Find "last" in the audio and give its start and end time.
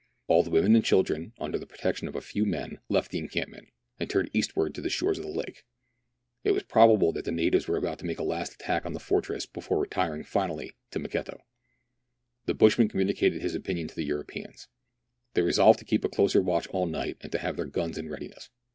8.23-8.55